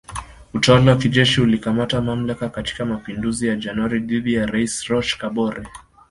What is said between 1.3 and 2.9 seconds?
ulikamata mamlaka katika